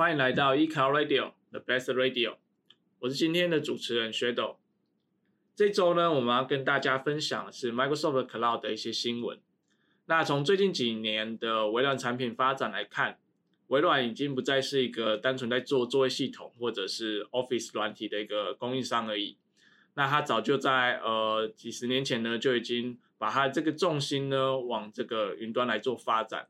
[0.00, 2.36] 欢迎来到 Eco Radio The Best Radio，
[3.00, 4.56] 我是今天的主持人 Shadow。
[5.54, 9.38] 这周呢，我们要跟大家分享的是 Microsoft Cloud 的一些新闻。
[10.06, 13.18] 那从最近几年的微软产品发展来看，
[13.66, 19.36] 微软已经不再是一个单纯在做作业系统或者是 Office 软体的一个供应商而已。
[19.92, 26.48] 那它早就在呃几十年前呢，就已经把它这个重心呢往这个云端来做发展。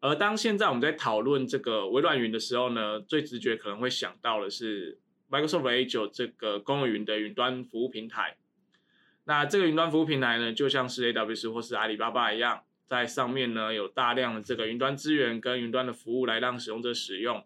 [0.00, 4.98] 而当现在我们在讨论这个微软云的时候呢，最直觉可能会想到的是
[5.30, 8.36] Microsoft Azure 这个公有云的云端服务平台。
[9.24, 12.62] 那这个云端服务平台呢，就像是 AWS 或是阿里巴巴一样。
[12.86, 17.44] 在上面呢，有大量的这个云端资源跟云端的服务来让使用者使用。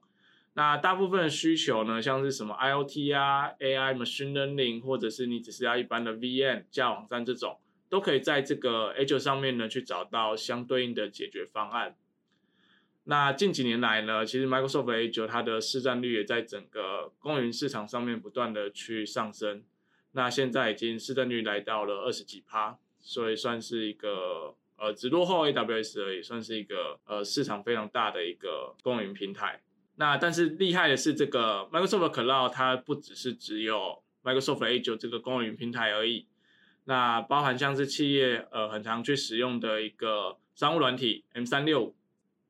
[0.55, 7.59] 那大部分的需求呢，像是什么 IoT 啊、AI、Machine Learning，或者是你只是要一般的 VM 加网站这种，
[7.91, 11.97] 都可以在这个 Azure 上面呢去找到相对应的解决方案。
[13.05, 19.63] 那近几年来呢，其实 Microsoft Azure 它的市占率也在整个公云市场上面不断的去上升。
[20.13, 24.57] 那现在已经市占率来到了二十几趴，所以算是一个。
[24.77, 29.63] 呃，只落后 AWS 而已，算是一个呃市场非常大的一个公云平台。
[29.95, 36.27] 那但是厉害的是，这个 Microsoft Cloud 它不只是只有 Microsoft Azure 这个公云平台而已。
[36.87, 41.93] 那包含像是企业呃很常去使用的一个商务软体 M365，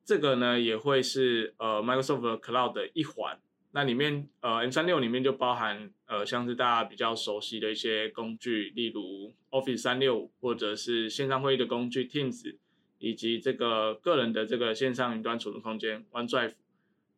[0.05, 3.39] 这个呢也会是呃 Microsoft Cloud 的一环。
[3.71, 12.55] 那里面呃 M36 里面就包含呃像是大家比较熟悉的一些工具，例如 Office 365或者是线上会议的工具 Teams，
[12.99, 16.53] 以及这个个人的这个线上云端储存空间 OneDrive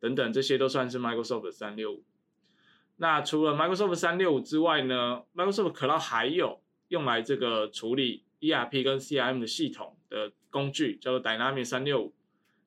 [0.00, 2.00] 等等，这些都算是 Microsoft 365。
[2.96, 12.12] 那除了 Microsoft 365之外呢，Microsoft Cloud 还有用来这个处理 ERP 跟 CRM 的系统的工具，叫做 Dynamics 365。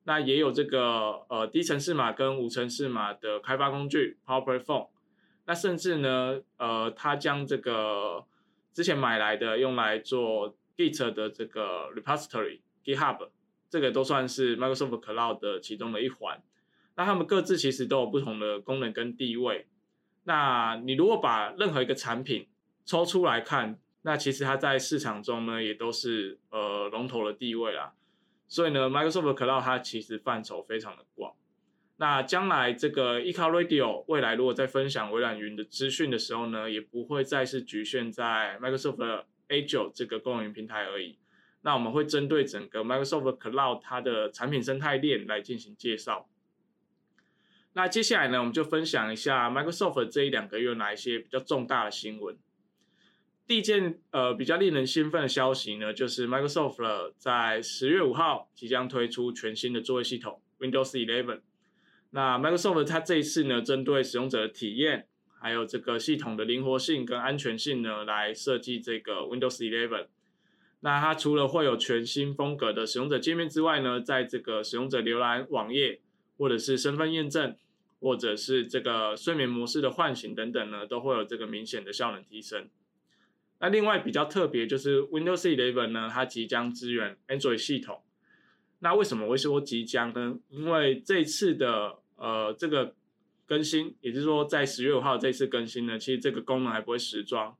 [0.04, 4.88] 那也有这个呃低程式码跟无程式码的开发工具 Power Platform，
[5.46, 8.26] 那甚至呢呃他将这个
[8.74, 13.30] 之前买来的用来做 Git 的这个 Repository GitHub，
[13.70, 16.42] 这个都算是 Microsoft Cloud 的其中的一环。
[16.96, 19.68] 那他们各自其实都有不同的功能跟地位。
[20.24, 22.48] 那你如果把任何一个产品
[22.86, 27.94] 抽出来看，那其实它在市场中呢也都是呃龙头的地位啦。
[28.52, 31.34] 所以呢，Microsoft Cloud 它其实范畴非常的广。
[31.96, 41.18] 那将来这个 Eco Radio 未来如果在分享微软云的资讯的时候呢，也不会再是局限在 Microsoft Azure 这个公云平台而已。
[41.62, 46.28] 那我们会针对整个 Microsoft Cloud 它的产品生态链来进行介绍。
[47.72, 52.38] 那接下来呢，我们就分享一下 Microsoft 这一两个月哪一些比较重大的新闻。
[53.48, 61.42] 第一件呃比较令人兴奋的消息呢，就是 Microsoft 了在十月五号即将推出全新的作业系统 Windows 11。
[62.12, 65.08] 那 Microsoft 它这一次呢，针对使用者的体验，
[65.42, 70.08] 还有这个系统的灵活性跟安全性呢，来设计这个 Windows 11。
[70.82, 76.00] 那它除了会有全新风格的使用者界面之外呢，在这个使用者浏览网页，
[76.38, 77.56] 或者是身份验证，
[78.00, 82.68] 或者是这个睡眠模式的唤醒等等呢，都会有这个明显的效能提升。
[83.64, 88.02] 那另外比较特别就是 Windows 11呢，它即将支援 Android 系统。
[88.80, 90.40] 那为什么会说即将呢？
[90.50, 92.96] 因为这次的呃这个
[93.46, 97.56] 更新，也就是说在十月五号这次更新呢，其实这个功能还不会实装。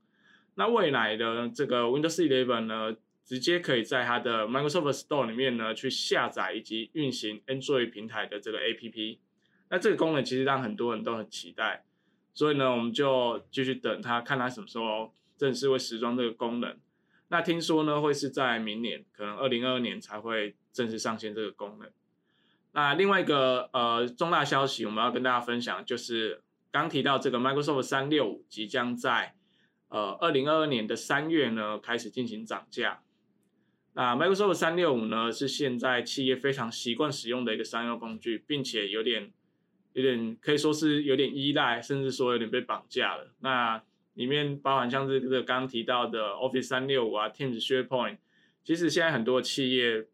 [0.56, 9.18] 那未来的这个 Windows 11呢，直接可以在它的 Microsoft Store 里面呢去下载以及运行 Android 平台的这个 APP。
[9.70, 11.84] 那这个功能其实让很多人都很期待，
[12.34, 15.14] 所以呢，我们就继续等它，看它什么时候。
[15.42, 16.78] 正式会实装这个功能，
[17.26, 21.90] 那听说呢会是在明年，可能二零二二年才会正式上线这个功能。
[22.70, 29.34] 那另外一个呃重大消息，我们要跟大家分享，就是刚提到这个 Microsoft 三六五即将在
[29.88, 33.02] 呃二零二二年的三月呢开始进行涨价。
[33.94, 39.32] 那 Microsoft 三六五呢是现在企业非常习惯使用的一个商用工具，并且有点
[39.94, 43.34] 有点可以说是有点依赖，甚至说有点被绑架了。
[43.40, 43.82] 那
[44.14, 48.18] 里面包含像这个刚刚提到的 Office 三六五啊，Teams、SharePoint，
[48.64, 50.06] 其实现在很多企业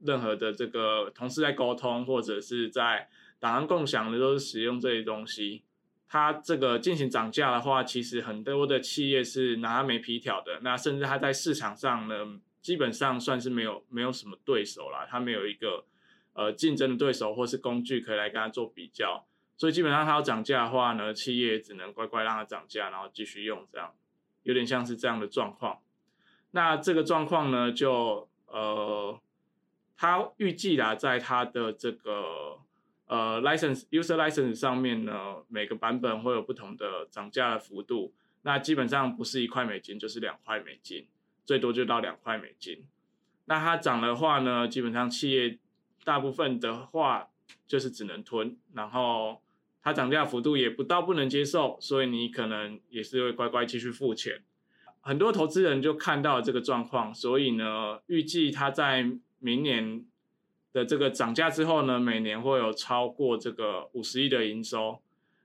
[0.00, 3.08] 任何的这个同事在沟通或者是在
[3.38, 5.62] 档案共享的都是使用这些东西。
[6.08, 10.60] 它这个进行涨价的话，其实很多的企业是拿它没皮条的。
[10.62, 15.84] 那甚至它在市场上呢，基本上算是没有没有什么对手啦，它没有一个
[16.34, 19.26] 呃竞争的对手或是工具可以来跟它做比较。
[19.56, 23.94] 所以基本上它要涨价的话呢，企业只能乖乖让它涨价，然后继续用，这样
[24.42, 25.80] 有点像是这样的状况。
[26.50, 29.20] 那这个状况呢，就呃，
[29.96, 32.58] 它预计啦，在它的这个
[33.06, 38.12] 呃，license user license 上面呢，每个版本会有不同的涨价的幅度。
[38.42, 41.08] 那基本上不是一块美金，就是两块美金，
[41.44, 42.86] 最多就到两块美金。
[43.46, 45.58] 那它涨的话呢，基本上企业
[46.04, 47.28] 大部分的话
[47.66, 49.42] 就是只能吞，然后
[49.86, 54.42] 它涨价幅度也不到不能接受，所以你可能也是会乖乖继续付钱。
[55.00, 60.04] 很多投资人就看到了这个状况，所以呢，预计它在明年
[60.72, 65.00] 的这个涨价之后呢，每年会有超过这个五十亿的营收。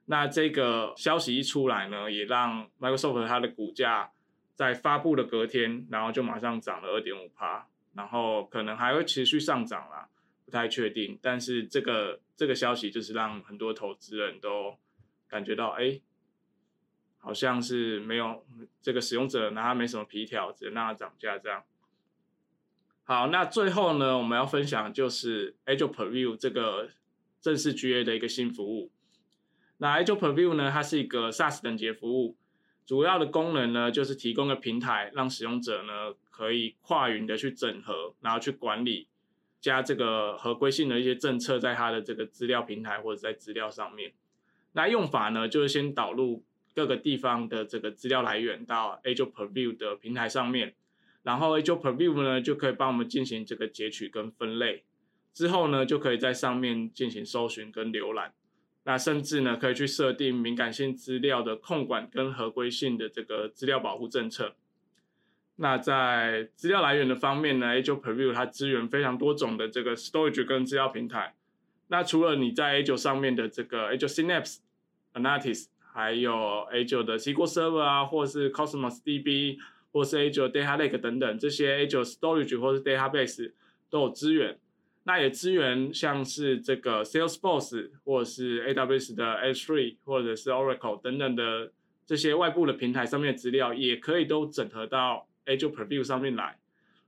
[0.06, 4.10] 那这个消息一出来呢，也让 Microsoft 它的股价
[4.56, 10.08] 在发布的隔天，然后就马上涨了二点五趴，然后可能还会持续上涨啦，
[10.52, 11.18] 不太确定。
[11.22, 14.78] 但是这个这个消息就是让很多投资人都
[15.30, 16.02] 感觉到，哎，
[17.20, 18.46] 好像是没有
[18.82, 21.64] 这个使用者拿它没什么皮条，只能让它涨价这样。
[23.04, 26.90] 好，那最后呢，我们要分享就是 Azure Purview 这个
[27.40, 28.92] 正式 GA 的一个新服务。
[29.78, 32.36] 那 Azure Purview 呢，它是一个 SaaS 等级服务，
[32.86, 39.08] 主要的功能呢就是提供个平台，让使用者呢可以跨云的去整合，然后去管理
[39.62, 44.12] 加这个合规性的一些政策在它的这个资料平台或者在资料上面。
[44.74, 46.44] 那用法呢就是先导入
[46.74, 50.74] 各个地方的这个资料来源到 Azure Purview 的平台上面。
[51.24, 54.84] 然后 Azure Purview 呢，就可以帮我们进行这个截取跟分类，
[55.34, 58.34] 之后呢，就可以在上面进行搜寻跟浏览。
[58.86, 64.56] 那甚至呢，可以去设定敏感性资料的控管跟合规性的这个资料保护政策。
[65.62, 71.36] 那在资料来源的方面呢，Azure Purview 它支援非常多种的这个 storage 跟资料平台。
[71.88, 74.58] 那除了你在 Azure 上面的这个 Azure Synapse、
[75.14, 76.34] Analytics，还有
[76.74, 79.58] Azure 的 SQL Server 啊，或是 Cosmos DB。
[79.94, 83.52] 或是 Azure Data Lake 等等这些 Azure Storage 或是 Database
[83.90, 84.58] 都有资源，
[85.04, 91.74] 那也支援像是这个 Salesforce 或者是 AWS 的 S3 或者是 Oracle 等等的
[92.06, 96.58] 这些外部的平台上面的资料，也可以都整合到 Azure Purview 上面来。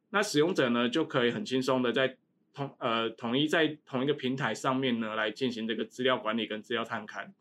[0.10, 2.18] 那使用者呢就可以很轻松的在
[2.54, 7.32] 同呃统一在同一个平台上面呢来进行这个资料管理跟资料探勘。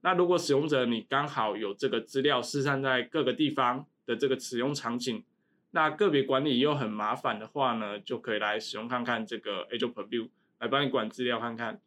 [0.00, 5.24] 那如果使用者你刚好有这个资料四散在各个地方，的这个使用场景，
[5.72, 10.28] 那个别管理又很麻烦的话呢，就可以来使用看看这个 Azure Purview
[10.60, 11.80] 来帮你管资料看看，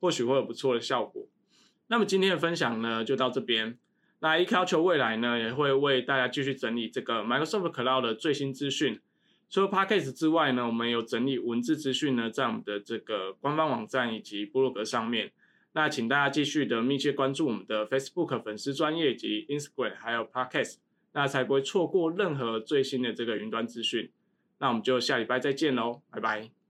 [0.00, 1.26] 或许会有不错的效果。
[1.88, 3.78] 那么今天的分享呢就到这边。
[4.20, 9.00] 那 EK 要求未来呢也会为大家继续整理这个 Microsoft Cloud 的最新资讯。
[9.48, 15.30] 除了 Podcast 之外呢，我们有整理文字资讯呢，在我们的这个官方网站以及部落格上面。
[15.72, 20.76] 那请大家继续的密切关注我们的 Facebook 粉丝专业及 Instagram 还有 Podcast。
[21.12, 24.10] 那才不会错过任何最新的这个云端资讯。
[24.58, 26.65] 那我们就下礼拜再见喽，拜拜。